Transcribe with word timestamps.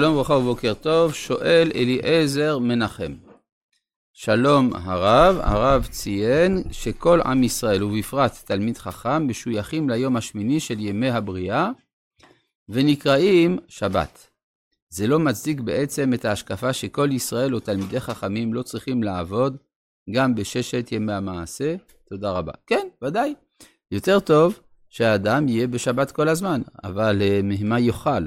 שלום 0.00 0.14
וברכה 0.14 0.32
ובוקר 0.32 0.74
טוב, 0.74 1.14
שואל 1.14 1.70
אליעזר 1.74 2.58
מנחם. 2.58 3.14
שלום 4.12 4.70
הרב, 4.74 5.36
הרב 5.40 5.86
ציין 5.90 6.62
שכל 6.70 7.20
עם 7.20 7.42
ישראל 7.42 7.84
ובפרט 7.84 8.32
תלמיד 8.44 8.78
חכם 8.78 9.28
משויכים 9.28 9.90
ליום 9.90 10.16
השמיני 10.16 10.60
של 10.60 10.80
ימי 10.80 11.10
הבריאה 11.10 11.70
ונקראים 12.68 13.58
שבת. 13.68 14.26
זה 14.88 15.06
לא 15.06 15.18
מצדיק 15.18 15.60
בעצם 15.60 16.14
את 16.14 16.24
ההשקפה 16.24 16.72
שכל 16.72 17.08
ישראל 17.12 17.54
או 17.54 17.60
תלמידי 17.60 18.00
חכמים 18.00 18.54
לא 18.54 18.62
צריכים 18.62 19.02
לעבוד 19.02 19.56
גם 20.10 20.34
בששת 20.34 20.92
ימי 20.92 21.12
המעשה. 21.12 21.74
תודה 22.08 22.30
רבה. 22.30 22.52
כן, 22.66 22.88
ודאי. 23.02 23.34
יותר 23.90 24.20
טוב 24.20 24.58
שהאדם 24.88 25.48
יהיה 25.48 25.66
בשבת 25.66 26.10
כל 26.10 26.28
הזמן, 26.28 26.62
אבל 26.84 27.22
אה, 27.22 27.40
מה 27.64 27.80
יאכל? 27.80 28.24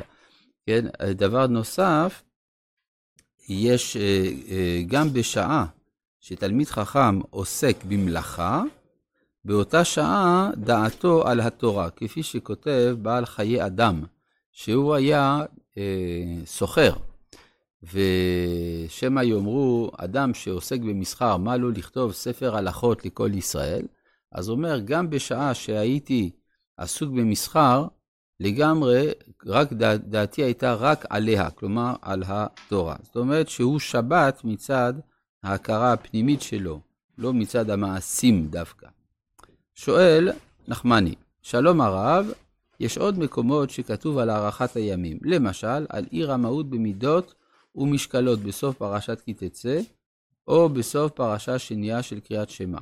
כן, 0.70 0.86
דבר 1.12 1.48
נוסף, 1.48 2.24
יש 3.48 3.98
אה, 3.98 4.30
אה, 4.50 4.82
גם 4.88 5.14
בשעה 5.14 5.66
שתלמיד 6.20 6.68
חכם 6.68 7.20
עוסק 7.30 7.76
במלאכה, 7.88 8.64
באותה 9.46 9.84
שעה 9.86 10.50
דעתו 10.58 11.28
על 11.28 11.40
התורה, 11.40 11.90
כפי 11.90 12.24
שכותב 12.24 12.96
בעל 13.02 13.26
חיי 13.26 13.66
אדם, 13.66 14.04
שהוא 14.52 14.96
היה 14.96 15.42
אה, 15.78 15.84
סוחר, 16.46 16.94
ושמא 17.84 19.22
יאמרו, 19.22 19.92
אדם 19.98 20.34
שעוסק 20.34 20.80
במסחר, 20.80 21.38
מה 21.38 21.58
לו 21.58 21.72
לכתוב 21.72 22.12
ספר 22.12 22.56
הלכות 22.56 23.06
לכל 23.06 23.30
ישראל? 23.34 23.86
אז 24.32 24.48
הוא 24.48 24.58
אומר, 24.58 24.80
גם 24.80 25.10
בשעה 25.10 25.54
שהייתי 25.54 26.32
עסוק 26.78 27.10
במסחר, 27.10 27.86
לגמרי, 28.40 29.12
רק 29.46 29.74
דע, 29.74 29.96
דעתי 29.96 30.44
הייתה 30.44 30.74
רק 30.74 31.06
עליה, 31.10 31.50
כלומר 31.50 31.94
על 32.02 32.24
התורה. 32.28 32.96
זאת 33.04 33.16
אומרת 33.16 33.50
שהוא 33.50 33.80
שבת 33.80 34.42
מצד 34.44 34.94
ההכרה 35.44 35.94
הפנימית 35.94 36.42
שלו, 36.42 36.80
לא 37.18 37.34
מצד 37.34 37.70
המעשים 37.70 38.48
דווקא. 38.48 38.88
שואל 39.76 40.32
נחמני, 40.68 41.16
שלום 41.42 41.82
הרב, 41.82 42.32
יש 42.80 42.98
עוד 42.98 43.20
מקומות 43.20 43.70
שכתוב 43.70 44.18
על 44.18 44.30
הארכת 44.30 44.76
הימים, 44.76 45.20
למשל 45.22 45.86
על 45.90 46.06
אי 46.12 46.24
רמאות 46.24 46.70
במידות 46.70 47.34
ומשקלות 47.76 48.40
בסוף 48.40 48.78
פרשת 48.78 49.22
כי 49.26 49.34
תצא, 49.34 49.80
או 50.48 50.70
בסוף 50.70 51.12
פרשה 51.12 51.60
שנייה 51.60 52.04
של 52.04 52.20
קריאת 52.20 52.50
שמע. 52.50 52.80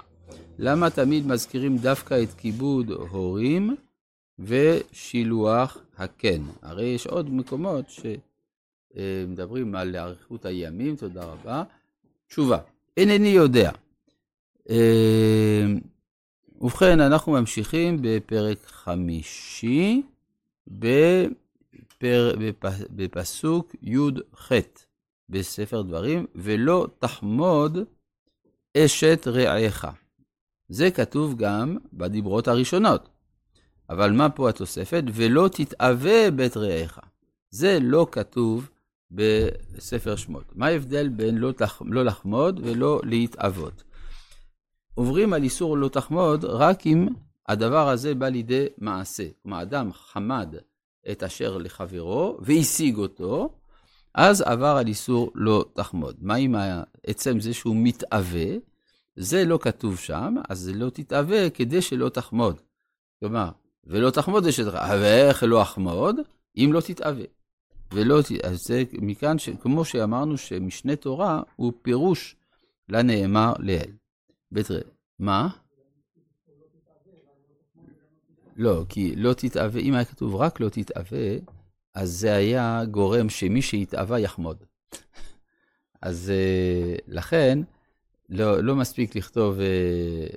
למה 0.60 0.90
תמיד 0.90 1.28
מזכירים 1.28 1.78
דווקא 1.78 2.24
את 2.24 2.34
כיבוד 2.38 2.92
הורים 2.92 3.76
ושילוח 4.40 5.78
הקן? 5.98 6.42
הרי 6.62 6.86
יש 6.86 7.08
עוד 7.08 7.30
מקומות 7.30 7.86
שמדברים 8.96 9.76
על 9.76 9.96
אריכות 9.96 10.46
הימים, 10.46 10.96
תודה 10.96 11.24
רבה. 11.24 11.64
תשובה, 12.28 12.58
אינני 12.98 13.28
יודע. 13.28 13.72
ובכן, 16.62 17.00
אנחנו 17.00 17.32
ממשיכים 17.32 17.98
בפרק 18.02 18.58
חמישי, 18.66 20.02
בפר, 20.68 22.34
בפ, 22.40 22.66
בפסוק 22.90 23.76
י"ח 23.82 24.52
בספר 25.30 25.82
דברים, 25.82 26.26
ולא 26.36 26.88
תחמוד 27.00 27.78
אשת 28.78 29.28
רעך. 29.28 29.86
זה 30.70 30.92
כתוב 30.92 31.36
גם 31.38 31.78
בדיברות 31.94 32.48
הראשונות. 32.48 33.10
אבל 33.90 34.12
מה 34.12 34.30
פה 34.30 34.50
התוספת? 34.50 35.04
ולא 35.14 35.50
תתאווה 35.52 36.32
בית 36.32 36.58
רעך. 36.58 37.00
זה 37.50 37.80
לא 37.82 38.08
כתוב 38.12 38.70
בספר 39.12 40.16
שמות. 40.16 40.44
מה 40.56 40.68
ההבדל 40.68 41.10
בין 41.10 41.38
לא, 41.38 41.52
תח... 41.52 41.82
לא 41.86 42.06
לחמוד 42.06 42.60
ולא 42.64 43.02
להתאוות? 43.04 43.84
עוברים 44.94 45.34
על 45.34 45.44
איסור 45.44 45.78
לא 45.78 45.88
תחמוד 45.88 46.46
רק 46.46 46.88
אם 46.88 47.08
הדבר 47.48 47.90
הזה 47.90 48.16
בא 48.16 48.28
לידי 48.28 48.66
מעשה. 48.78 49.24
כלומר, 49.44 49.62
אדם 49.62 49.94
חמד 49.94 50.56
את 51.12 51.24
אשר 51.24 51.58
לחברו 51.58 52.38
והשיג 52.42 52.98
אותו, 52.98 53.50
אז 54.14 54.42
עבר 54.42 54.78
על 54.78 54.88
איסור 54.88 55.32
לא 55.36 55.66
תחמוד. 55.74 56.16
מה 56.22 56.36
עם 56.36 56.56
עצם 57.08 57.40
זה 57.40 57.54
שהוא 57.54 57.76
מתאווה? 57.80 58.56
זה 59.16 59.46
לא 59.46 59.60
כתוב 59.62 59.98
שם, 59.98 60.36
אז 60.50 60.60
זה 60.60 60.74
לא 60.74 60.90
תתאווה 60.90 61.50
כדי 61.50 61.82
שלא 61.82 62.10
תחמוד. 62.10 62.62
כלומר, 63.20 63.50
ולא 63.88 64.10
תחמוד 64.10 64.48
אשת 64.48 64.66
רע, 64.66 64.88
ואיך 65.02 65.44
לא 65.44 65.62
אחמוד, 65.62 66.16
אם 66.58 66.70
לא 66.74 66.82
תתאווה. 66.82 67.24
ולא, 67.94 68.20
אז 68.44 68.60
זה 68.64 68.84
מכאן, 68.94 69.40
ש, 69.40 69.50
כמו 69.50 69.86
שאמרנו 69.86 70.38
שמשנה 70.38 70.96
תורה 70.96 71.42
הוא 71.56 71.74
פירוש 71.82 72.36
לנאמר 72.90 73.54
לאל. 73.60 73.92
בית 74.52 74.68
מה? 75.20 75.50
לא, 78.56 78.86
כי 78.90 79.16
לא 79.16 79.34
תתאווה, 79.34 79.82
אם 79.82 79.94
היה 79.94 80.06
כתוב 80.06 80.36
רק 80.36 80.60
לא 80.60 80.70
תתאווה, 80.70 81.38
אז 81.94 82.12
זה 82.12 82.36
היה 82.36 82.86
גורם 82.92 83.30
שמי 83.30 83.62
שיתאווה 83.62 84.20
יחמוד. 84.20 84.58
אז 86.02 86.32
לכן, 87.08 87.60
לא, 88.30 88.64
לא 88.64 88.76
מספיק 88.76 89.16
לכתוב 89.16 89.60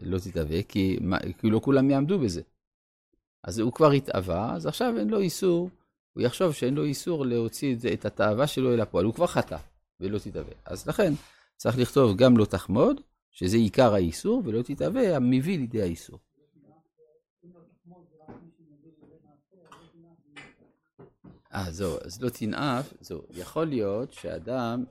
לא 0.02 0.18
תתאווה, 0.18 0.62
כי, 0.62 0.98
כי 1.38 1.50
לא 1.50 1.60
כולם 1.64 1.90
יעמדו 1.90 2.18
בזה. 2.18 2.40
אז 3.44 3.58
הוא 3.58 3.72
כבר 3.72 3.90
התאווה, 3.90 4.54
אז 4.54 4.66
עכשיו 4.66 4.98
אין 4.98 5.08
לו 5.08 5.20
איסור, 5.20 5.70
הוא 6.12 6.22
יחשוב 6.22 6.52
שאין 6.52 6.74
לו 6.74 6.84
איסור 6.84 7.26
להוציא 7.26 7.76
את, 7.76 7.86
את 7.92 8.04
התאווה 8.04 8.46
שלו 8.46 8.74
אל 8.74 8.80
הפועל, 8.80 9.04
הוא 9.04 9.14
כבר 9.14 9.26
חטא 9.26 9.56
ולא 10.00 10.18
תתאווה. 10.18 10.52
אז 10.64 10.88
לכן 10.88 11.12
צריך 11.56 11.78
לכתוב 11.78 12.16
גם 12.16 12.36
לא 12.36 12.44
תחמוד, 12.44 13.00
שזה 13.30 13.56
עיקר 13.56 13.94
האיסור, 13.94 14.42
ולא 14.44 14.62
תתאווה, 14.62 15.16
המביא 15.16 15.58
לידי 15.58 15.82
האיסור. 15.82 16.18
אה, 21.54 21.70
זהו, 21.70 21.96
אז 22.04 22.22
לא 22.22 22.28
תנאף, 22.28 22.92
זהו, 23.00 23.22
יכול 23.30 23.66
להיות 23.66 24.12
שאדם 24.12 24.84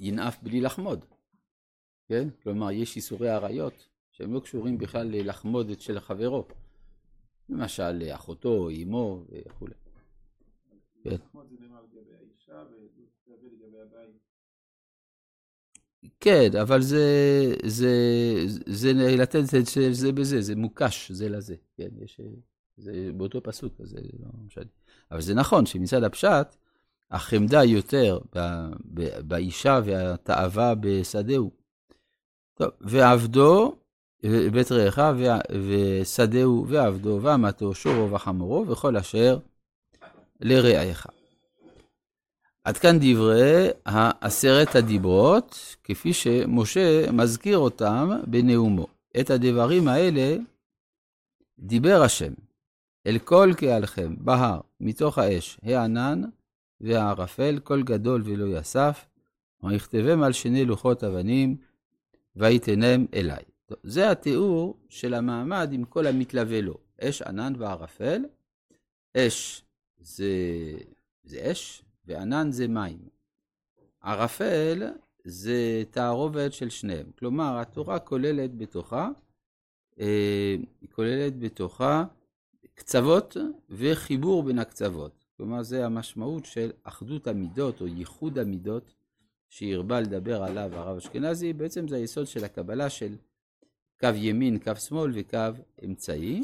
ינאף 0.00 0.42
בלי 0.42 0.60
לחמוד, 0.60 1.04
כן? 2.08 2.28
כלומר, 2.42 2.70
יש 2.70 2.96
איסורי 2.96 3.30
עריות 3.30 3.88
שהם 4.10 4.34
לא 4.34 4.40
קשורים 4.40 4.78
בכלל 4.78 5.06
ללחמוד 5.06 5.70
את 5.70 5.80
של 5.80 6.00
חברו. 6.00 6.44
למשל 7.50 8.08
אחותו, 8.14 8.68
אמו 8.82 9.24
וכולי. 9.30 9.74
כן. 11.04 11.16
כן, 16.20 16.50
אבל 16.62 16.82
זה, 16.82 17.06
זה, 17.66 17.94
זה 18.66 18.92
לתת 18.92 19.36
את 19.54 19.66
זה 19.92 20.12
בזה, 20.12 20.40
זה 20.40 20.56
מוקש 20.56 21.10
זה 21.12 21.28
לזה, 21.28 21.56
כן, 21.76 21.88
יש, 22.00 22.20
זה 22.76 23.10
באותו 23.16 23.42
פסוק, 23.42 23.74
זה 23.82 24.00
לא 24.18 24.28
משנה. 24.46 24.64
אבל 25.10 25.20
זה 25.20 25.34
נכון 25.34 25.66
שמצד 25.66 26.02
הפשט, 26.02 26.56
החמדה 27.10 27.64
יותר 27.64 28.18
באישה 29.26 29.80
והתאווה 29.84 30.74
בשדהו. 30.74 31.50
טוב, 32.54 32.70
ועבדו 32.80 33.79
בית 34.24 34.72
רעך 34.72 34.98
ושדהו 35.68 36.64
ועבדו 36.68 37.18
ואמתו 37.22 37.74
שורו 37.74 38.10
וחמורו 38.10 38.66
וכל 38.68 38.96
אשר 38.96 39.38
לרעך. 40.40 41.06
עד 42.64 42.76
כאן 42.76 42.98
דברי 43.00 43.68
עשרת 44.20 44.74
הדיברות, 44.74 45.76
כפי 45.84 46.12
שמשה 46.12 47.10
מזכיר 47.12 47.58
אותם 47.58 48.10
בנאומו. 48.26 48.86
את 49.20 49.30
הדברים 49.30 49.88
האלה 49.88 50.36
דיבר 51.58 52.02
השם 52.02 52.32
אל 53.06 53.18
כל 53.18 53.52
קהלכם 53.56 54.14
בהר, 54.18 54.60
מתוך 54.80 55.18
האש, 55.18 55.58
הענן 55.62 56.22
והערפל, 56.80 57.58
קול 57.58 57.82
גדול 57.82 58.22
ולא 58.24 58.58
יסף, 58.58 59.06
ויכתבם 59.62 60.22
על 60.22 60.32
שני 60.32 60.64
לוחות 60.64 61.04
אבנים, 61.04 61.56
ויתנם 62.36 63.06
אליי. 63.14 63.49
טוב, 63.70 63.78
זה 63.82 64.10
התיאור 64.10 64.76
של 64.88 65.14
המעמד 65.14 65.68
עם 65.72 65.84
כל 65.84 66.06
המתלווה 66.06 66.60
לו. 66.60 66.74
אש, 67.00 67.22
ענן 67.22 67.52
וערפל. 67.58 68.22
אש 69.16 69.64
זה, 69.98 70.32
זה 71.24 71.52
אש, 71.52 71.82
וענן 72.06 72.52
זה 72.52 72.68
מים. 72.68 73.08
ערפל 74.02 74.82
זה 75.24 75.82
תערובת 75.90 76.52
של 76.52 76.70
שניהם. 76.70 77.10
כלומר, 77.18 77.58
התורה 77.58 77.98
כוללת 77.98 78.56
בתוכה, 78.56 79.08
אה, 80.00 80.56
כוללת 80.92 81.38
בתוכה 81.38 82.04
קצוות 82.74 83.36
וחיבור 83.68 84.42
בין 84.42 84.58
הקצוות. 84.58 85.24
כלומר, 85.36 85.62
זה 85.62 85.86
המשמעות 85.86 86.44
של 86.44 86.70
אחדות 86.82 87.26
המידות 87.26 87.80
או 87.80 87.86
ייחוד 87.86 88.38
המידות 88.38 88.94
שהרבה 89.48 90.00
לדבר 90.00 90.42
עליו 90.42 90.70
הרב 90.74 90.96
אשכנזי. 90.96 91.52
בעצם 91.52 91.88
זה 91.88 91.96
היסוד 91.96 92.26
של 92.26 92.44
הקבלה 92.44 92.90
של 92.90 93.16
קו 94.00 94.08
ימין, 94.14 94.58
קו 94.58 94.76
שמאל 94.76 95.12
וקו 95.14 95.38
אמצעי. 95.84 96.42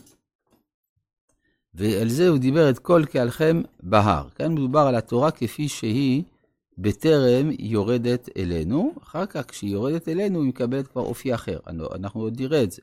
ועל 1.74 2.08
זה 2.08 2.28
הוא 2.28 2.38
דיבר 2.38 2.70
את 2.70 2.78
כל 2.78 3.02
קהלכם 3.10 3.62
בהר. 3.82 4.28
כאן 4.30 4.52
מדובר 4.52 4.80
על 4.80 4.94
התורה 4.94 5.30
כפי 5.30 5.68
שהיא 5.68 6.22
בטרם 6.78 7.50
יורדת 7.58 8.28
אלינו, 8.36 8.94
אחר 9.02 9.26
כך 9.26 9.50
כשהיא 9.50 9.72
יורדת 9.72 10.08
אלינו 10.08 10.40
היא 10.40 10.48
מקבלת 10.48 10.88
כבר 10.88 11.02
אופי 11.02 11.34
אחר, 11.34 11.58
אנחנו 11.66 12.20
עוד 12.20 12.40
נראה 12.40 12.62
את 12.62 12.70
זה. 12.70 12.82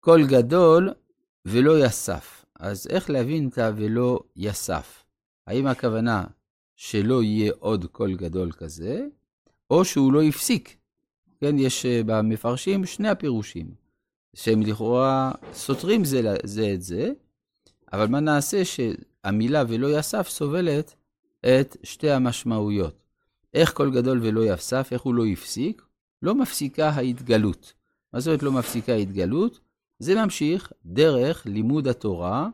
קול 0.00 0.26
גדול 0.26 0.92
ולא 1.44 1.84
יסף. 1.84 2.44
אז 2.60 2.86
איך 2.90 3.10
להבין 3.10 3.48
את 3.48 3.58
ה"ולא 3.58 4.20
יסף"? 4.36 5.04
האם 5.46 5.66
הכוונה 5.66 6.24
שלא 6.76 7.22
יהיה 7.22 7.52
עוד 7.58 7.84
קול 7.84 8.16
גדול 8.16 8.52
כזה, 8.52 9.06
או 9.70 9.84
שהוא 9.84 10.12
לא 10.12 10.22
הפסיק? 10.22 10.79
כן, 11.40 11.58
יש 11.58 11.86
אה, 11.86 12.00
במפרשים 12.06 12.86
שני 12.86 13.08
הפירושים, 13.08 13.70
שהם 14.34 14.62
לכאורה 14.62 15.32
סותרים 15.52 16.04
זה, 16.04 16.34
זה 16.44 16.70
את 16.74 16.82
זה, 16.82 17.12
אבל 17.92 18.06
מה 18.06 18.20
נעשה 18.20 18.62
שהמילה 18.64 19.64
ולא 19.68 19.98
יסף 19.98 20.28
סובלת 20.28 20.94
את 21.40 21.76
שתי 21.82 22.10
המשמעויות. 22.10 23.02
איך 23.54 23.72
קול 23.72 23.90
גדול 23.90 24.20
ולא 24.22 24.54
יסף, 24.54 24.88
איך 24.92 25.02
הוא 25.02 25.14
לא 25.14 25.26
הפסיק? 25.26 25.82
לא 26.22 26.34
מפסיקה 26.34 26.88
ההתגלות. 26.88 27.72
מה 28.12 28.20
זאת 28.20 28.26
אומרת 28.26 28.42
לא 28.42 28.52
מפסיקה 28.52 28.92
ההתגלות? 28.92 29.60
זה 29.98 30.14
ממשיך 30.14 30.72
דרך 30.86 31.46
לימוד 31.46 31.88
התורה 31.88 32.48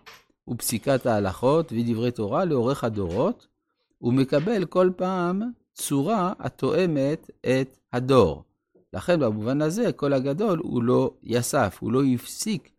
ופסיקת 0.49 1.06
ההלכות 1.06 1.73
ודברי 1.73 2.11
תורה 2.11 2.44
לאורך 2.44 2.85
הדורות, 2.85 3.47
ומקבל 4.03 4.65
כל 4.65 4.91
פעם 4.97 5.43
צורה 5.73 6.33
התואמת 6.38 7.31
את 7.41 7.79
הדור. 7.93 8.45
לכן 8.96 9.20
במובן 9.20 9.62
הזה, 9.62 9.93
כל 9.93 10.12
הגדול 10.12 10.58
הוא 10.58 10.82
לא 10.82 11.14
יסף, 11.22 11.78
הוא 11.81 11.93
לא 11.93 12.04
הפסיק 12.04 12.70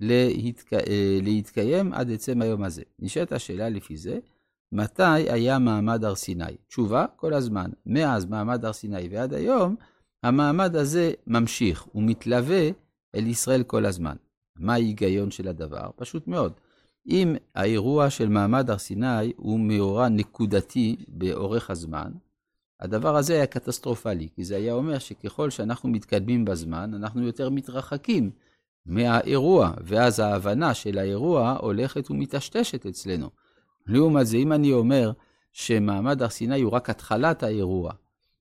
להתק... 0.00 0.72
אה, 0.72 1.18
להתקיים 1.22 1.92
עד 1.92 2.10
עצם 2.10 2.42
היום 2.42 2.62
הזה. 2.64 2.82
נשאלת 2.98 3.32
השאלה 3.32 3.68
לפי 3.68 3.96
זה, 3.96 4.18
מתי 4.72 5.02
היה 5.02 5.58
מעמד 5.58 6.04
הר 6.04 6.14
סיני? 6.14 6.56
תשובה, 6.68 7.06
כל 7.16 7.34
הזמן. 7.34 7.70
מאז 7.86 8.24
מעמד 8.24 8.64
הר 8.64 8.72
סיני 8.72 9.08
ועד 9.10 9.34
היום, 9.34 9.76
המעמד 10.22 10.76
הזה 10.76 11.12
ממשיך, 11.26 11.82
הוא 11.92 12.02
מתלווה 12.02 12.68
אל 13.14 13.26
ישראל 13.26 13.62
כל 13.62 13.86
הזמן. 13.86 14.16
מה 14.56 14.72
ההיגיון 14.72 15.30
של 15.30 15.48
הדבר? 15.48 15.90
פשוט 15.96 16.26
מאוד. 16.26 16.52
אם 17.08 17.36
האירוע 17.54 18.10
של 18.10 18.28
מעמד 18.28 18.70
הר 18.70 18.78
סיני 18.78 19.32
הוא 19.36 19.60
מאורע 19.60 20.08
נקודתי 20.08 20.96
באורך 21.08 21.70
הזמן, 21.70 22.12
הדבר 22.82 23.16
הזה 23.16 23.34
היה 23.34 23.46
קטסטרופלי, 23.46 24.28
כי 24.34 24.44
זה 24.44 24.56
היה 24.56 24.72
אומר 24.72 24.98
שככל 24.98 25.50
שאנחנו 25.50 25.88
מתקדמים 25.88 26.44
בזמן, 26.44 26.94
אנחנו 26.94 27.26
יותר 27.26 27.50
מתרחקים 27.50 28.30
מהאירוע, 28.86 29.70
ואז 29.84 30.20
ההבנה 30.20 30.74
של 30.74 30.98
האירוע 30.98 31.56
הולכת 31.60 32.10
ומטשטשת 32.10 32.86
אצלנו. 32.86 33.30
לעומת 33.86 34.26
זה, 34.26 34.36
אם 34.36 34.52
אני 34.52 34.72
אומר 34.72 35.12
שמעמד 35.52 36.22
הר 36.22 36.28
סיני 36.28 36.60
הוא 36.60 36.72
רק 36.72 36.90
התחלת 36.90 37.42
האירוע, 37.42 37.92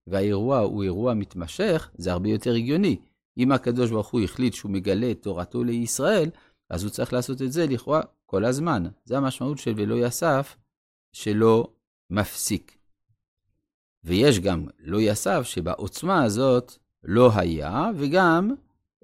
והאירוע 0.07 0.59
הוא 0.59 0.83
אירוע 0.83 1.13
מתמשך, 1.13 1.89
זה 1.95 2.11
הרבה 2.11 2.29
יותר 2.29 2.53
הגיוני. 2.53 2.97
אם 3.37 3.51
הקדוש 3.51 3.91
ברוך 3.91 4.07
הוא 4.07 4.21
החליט 4.21 4.53
שהוא 4.53 4.71
מגלה 4.71 5.11
את 5.11 5.21
תורתו 5.21 5.63
לישראל, 5.63 6.29
אז 6.69 6.83
הוא 6.83 6.91
צריך 6.91 7.13
לעשות 7.13 7.41
את 7.41 7.51
זה 7.51 7.67
לכאורה 7.67 8.01
כל 8.25 8.45
הזמן. 8.45 8.83
זה 9.05 9.17
המשמעות 9.17 9.57
של 9.57 9.73
ולא 9.77 10.05
יסף, 10.05 10.57
שלא 11.13 11.67
מפסיק. 12.09 12.80
ויש 14.03 14.39
גם 14.39 14.65
לא 14.79 15.01
יסף 15.01 15.41
שבעוצמה 15.43 16.23
הזאת 16.23 16.77
לא 17.03 17.31
היה, 17.35 17.89
וגם 17.95 18.51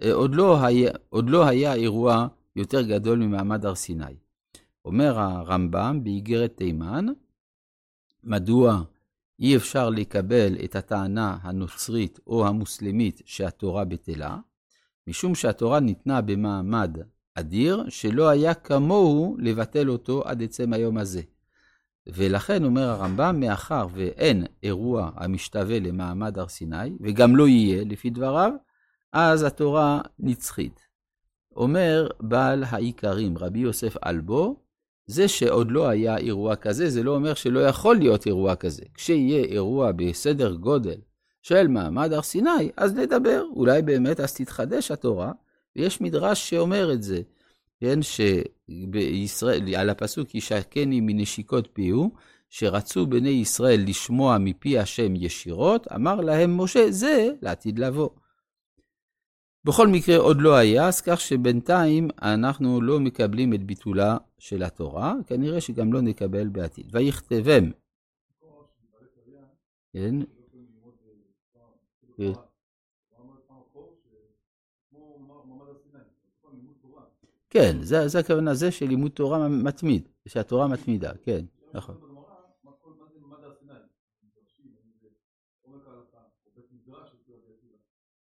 אה, 0.01 0.13
עוד 0.13 0.35
לא 0.35 0.65
היה, 0.65 0.91
עוד 1.09 1.29
לא 1.29 1.45
היה 1.45 1.73
אירוע 1.73 2.27
יותר 2.55 2.81
גדול 2.81 3.19
ממעמד 3.19 3.65
הר 3.65 3.75
סיני. 3.75 4.15
אומר 4.85 5.19
הרמב"ם 5.19 5.99
באיגרת 6.03 6.57
תימן, 6.57 7.05
מדוע 8.23 8.83
אי 9.39 9.55
אפשר 9.55 9.89
לקבל 9.89 10.55
את 10.63 10.75
הטענה 10.75 11.37
הנוצרית 11.41 12.19
או 12.27 12.47
המוסלמית 12.47 13.21
שהתורה 13.25 13.85
בטלה, 13.85 14.37
משום 15.07 15.35
שהתורה 15.35 15.79
ניתנה 15.79 16.21
במעמד 16.21 16.97
אדיר 17.35 17.83
שלא 17.89 18.29
היה 18.29 18.53
כמוהו 18.53 19.35
לבטל 19.39 19.89
אותו 19.89 20.23
עד 20.25 20.43
עצם 20.43 20.73
היום 20.73 20.97
הזה. 20.97 21.21
ולכן 22.13 22.63
אומר 22.63 22.89
הרמב"ם, 22.89 23.39
מאחר 23.39 23.87
ואין 23.93 24.45
אירוע 24.63 25.11
המשתווה 25.15 25.79
למעמד 25.79 26.39
הר 26.39 26.47
סיני, 26.47 26.97
וגם 27.01 27.35
לא 27.35 27.47
יהיה 27.47 27.83
לפי 27.85 28.09
דבריו, 28.09 28.51
אז 29.13 29.43
התורה 29.43 30.01
נצחית. 30.19 30.87
אומר 31.55 32.07
בעל 32.19 32.63
העיקרים, 32.63 33.37
רבי 33.37 33.59
יוסף 33.59 33.95
אלבו, 34.05 34.55
זה 35.05 35.27
שעוד 35.27 35.71
לא 35.71 35.87
היה 35.87 36.17
אירוע 36.17 36.55
כזה, 36.55 36.89
זה 36.89 37.03
לא 37.03 37.15
אומר 37.15 37.33
שלא 37.33 37.59
יכול 37.59 37.95
להיות 37.95 38.27
אירוע 38.27 38.55
כזה. 38.55 38.83
כשיהיה 38.93 39.43
אירוע 39.43 39.91
בסדר 39.91 40.53
גודל 40.53 40.97
של 41.41 41.67
מעמד 41.67 42.13
הר 42.13 42.21
סיני, 42.21 42.71
אז 42.77 42.93
נדבר, 42.93 43.43
אולי 43.55 43.81
באמת 43.81 44.19
אז 44.19 44.33
תתחדש 44.33 44.91
התורה, 44.91 45.31
ויש 45.75 46.01
מדרש 46.01 46.49
שאומר 46.49 46.93
את 46.93 47.03
זה, 47.03 47.21
כן, 47.79 47.99
שבישראל, 48.01 49.75
על 49.75 49.89
הפסוק 49.89 50.35
ישקני 50.35 51.01
מנשיקות 51.01 51.69
פיהו, 51.73 52.11
שרצו 52.49 53.07
בני 53.07 53.29
ישראל 53.29 53.83
לשמוע 53.87 54.37
מפי 54.37 54.79
השם 54.79 55.15
ישירות, 55.15 55.87
אמר 55.95 56.21
להם 56.21 56.57
משה, 56.57 56.91
זה 56.91 57.29
לעתיד 57.41 57.79
לבוא. 57.79 58.09
בכל 59.65 59.87
מקרה 59.87 60.17
עוד 60.17 60.41
לא 60.41 60.55
היה, 60.55 60.87
אז 60.87 61.01
כך 61.01 61.21
שבינתיים 61.21 62.07
אנחנו 62.21 62.81
לא 62.81 62.99
מקבלים 62.99 63.53
את 63.53 63.63
ביטולה 63.63 64.17
של 64.39 64.63
התורה, 64.63 65.13
כנראה 65.27 65.61
שגם 65.61 65.93
לא 65.93 66.01
נקבל 66.01 66.47
בעתיד. 66.47 66.95
ויכתבם. 66.95 67.71
כן. 69.93 70.15
כן, 77.49 77.77
זה, 77.81 78.07
זה 78.07 78.19
הכוונה 78.19 78.53
זה 78.53 78.71
של 78.71 78.85
לימוד 78.85 79.11
תורה 79.11 79.47
מתמיד, 79.47 80.07
שהתורה 80.27 80.67
מתמידה, 80.67 81.11
כן, 81.23 81.45
נכון. 81.73 81.95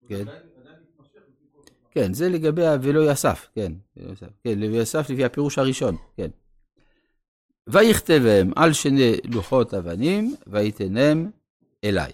כן. 0.08 0.24
כן, 1.90 2.12
זה 2.12 2.28
לגבי 2.28 2.62
ולא 2.82 3.10
יסף, 3.10 3.48
כן, 3.54 3.72
כן, 4.44 4.62
ויסף 4.62 5.10
לפי 5.10 5.24
הפירוש 5.24 5.58
הראשון, 5.58 5.96
כן. 6.16 6.30
ויכתבם 7.66 8.50
על 8.56 8.72
שני 8.72 9.16
לוחות 9.24 9.74
אבנים, 9.74 10.34
ויתנם 10.46 11.30
אליי. 11.84 12.12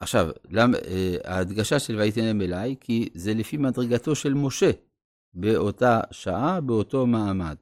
עכשיו, 0.00 0.30
למה, 0.50 0.78
אה, 0.78 1.16
ההדגשה 1.24 1.78
של 1.78 1.96
ויתנם 1.96 2.40
אליי, 2.40 2.76
כי 2.80 3.08
זה 3.14 3.34
לפי 3.34 3.56
מדרגתו 3.56 4.14
של 4.14 4.34
משה 4.34 4.70
באותה 5.34 6.00
שעה, 6.10 6.60
באותו 6.60 7.06
מעמד. 7.06 7.56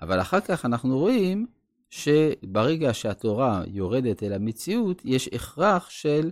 אבל 0.00 0.20
אחר 0.20 0.40
כך 0.40 0.64
אנחנו 0.64 0.98
רואים 0.98 1.46
שברגע 1.90 2.94
שהתורה 2.94 3.62
יורדת 3.66 4.22
אל 4.22 4.32
המציאות, 4.32 5.02
יש 5.04 5.28
הכרח 5.28 5.90
של 5.90 6.30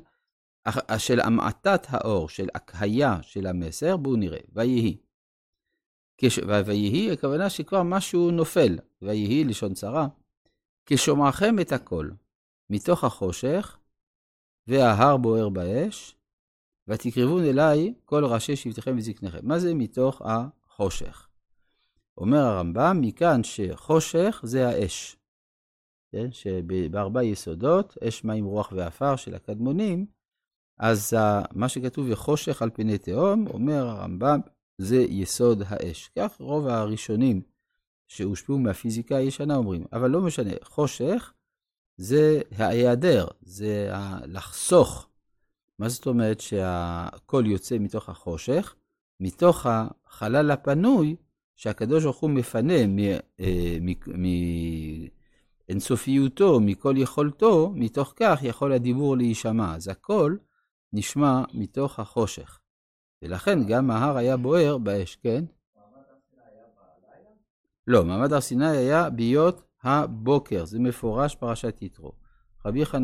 של 0.99 1.21
המעטת 1.21 1.87
האור, 1.89 2.29
של 2.29 2.49
הקהיה 2.55 3.23
של 3.23 3.47
המסר, 3.47 3.97
בואו 3.97 4.17
נראה, 4.17 4.39
ויהי. 4.53 4.97
ויהי, 6.47 7.13
הכוונה 7.13 7.51
שכבר 7.51 7.83
משהו 7.83 8.31
נופל, 8.31 8.79
ויהי 9.03 9.45
לשון 9.45 9.75
צרה, 9.75 10.09
כשומעכם 10.87 11.61
את 11.61 11.73
הכל, 11.73 12.11
מתוך 12.71 13.05
החושך, 13.05 13.79
וההר 14.67 15.17
בוער 15.17 15.49
באש, 15.49 16.17
ותקרבון 16.89 17.45
אליי 17.45 17.95
כל 18.05 18.25
ראשי 18.25 18.57
שבטיכם 18.57 18.95
וזקניכם. 18.99 19.39
מה 19.43 19.59
זה 19.59 19.75
מתוך 19.75 20.23
החושך? 20.25 21.29
אומר 22.19 22.39
הרמב"ם, 22.39 23.01
מכאן 23.01 23.41
שחושך 23.45 24.41
זה 24.43 24.69
האש. 24.69 25.17
כן? 26.13 26.33
שבארבע 26.33 27.25
יסודות, 27.25 27.99
אש, 28.09 28.25
מים, 28.25 28.45
רוח 28.45 28.73
ועפר 28.77 29.17
של 29.17 29.35
הקדמונים, 29.35 30.07
אז 30.79 31.17
מה 31.53 31.69
שכתוב 31.69 32.07
וחושך 32.11 32.63
על 32.63 32.71
פני 32.75 32.99
תהום, 32.99 33.47
אומר 33.47 33.87
הרמב"ם, 33.87 34.41
זה 34.79 34.97
יסוד 34.97 35.63
האש. 35.67 36.11
כך 36.19 36.37
רוב 36.41 36.67
הראשונים 36.67 37.43
שהושפעו 38.09 38.59
מהפיזיקה 38.59 39.17
הישנה 39.17 39.57
אומרים, 39.57 39.85
אבל 39.93 40.11
לא 40.11 40.21
משנה, 40.21 40.51
חושך 40.63 41.33
זה 41.97 42.41
ההיעדר, 42.57 43.27
זה 43.43 43.91
לחסוך. 44.25 45.08
מה 45.79 45.89
זאת 45.89 46.07
אומרת 46.07 46.41
שהכל 46.41 47.45
יוצא 47.47 47.79
מתוך 47.79 48.09
החושך? 48.09 48.75
מתוך 49.21 49.67
החלל 49.67 50.51
הפנוי 50.51 51.17
שהקדוש 51.57 52.05
ברוך 52.05 52.17
הוא 52.17 52.31
מפנה 52.31 52.75
מאינסופיותו, 55.69 56.55
אה, 56.55 56.61
מכל 56.61 56.95
יכולתו, 56.97 57.73
מתוך 57.75 58.13
כך 58.17 58.39
יכול 58.43 58.73
הדיבור 58.73 59.17
להישמע. 59.17 59.75
אז 59.75 59.89
הכל 59.89 60.37
נשמע 60.93 61.43
מתוך 61.55 62.01
החושך. 62.01 62.61
ולכן 63.23 63.67
גם 63.67 63.91
ההר 63.91 64.17
היה 64.17 64.37
בוער 64.37 64.79
באש, 64.79 65.17
כן? 65.17 65.45
לא, 67.87 68.05
מעמד 68.05 68.33
הר 68.33 68.41
סיני 68.41 68.69
היה 68.69 69.11
בהיות 69.11 69.63
הבוקר, 69.83 70.65
זה 70.65 70.79
מפורש 70.79 71.35
פרשת 71.35 71.79
יתרו. 71.83 72.13
רבי 72.67 72.87
חנ... 72.87 72.97